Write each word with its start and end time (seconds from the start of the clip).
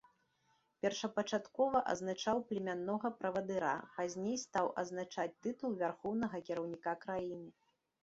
Першапачаткова 0.85 1.81
азначаў 1.93 2.41
племяннога 2.49 3.13
правадыра, 3.21 3.75
пазней 4.01 4.37
стаў 4.47 4.73
азначаць 4.87 5.31
тытул 5.47 5.81
вярхоўнага 5.87 6.45
кіраўніка 6.51 7.01
краіны. 7.09 7.49